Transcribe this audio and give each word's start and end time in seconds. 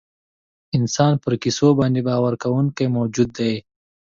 انسان 0.77 1.13
پر 1.23 1.33
کیسو 1.43 1.67
باندې 1.79 2.01
باور 2.07 2.33
کوونکی 2.43 2.85
موجود 2.97 3.29
دی. 3.37 3.53